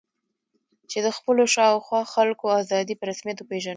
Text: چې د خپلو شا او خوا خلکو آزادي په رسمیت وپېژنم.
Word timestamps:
چې 0.89 0.97
د 1.05 1.07
خپلو 1.17 1.43
شا 1.53 1.65
او 1.73 1.77
خوا 1.85 2.01
خلکو 2.13 2.45
آزادي 2.61 2.95
په 2.97 3.05
رسمیت 3.11 3.37
وپېژنم. 3.39 3.69